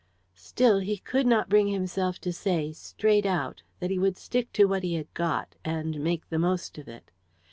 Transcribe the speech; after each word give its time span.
Still, 0.33 0.79
he 0.79 0.97
could 0.97 1.27
not 1.27 1.47
bring 1.47 1.67
himself 1.67 2.17
to 2.21 2.33
say, 2.33 2.71
straight 2.71 3.27
out, 3.27 3.61
that 3.79 3.91
he 3.91 3.99
would 3.99 4.17
stick 4.17 4.51
to 4.53 4.65
what 4.65 4.81
he 4.81 4.95
had 4.95 5.13
got, 5.13 5.53
and 5.63 5.99
make 6.03 6.27
the 6.29 6.39
most 6.39 6.79
of 6.79 6.87
it. 6.87 7.11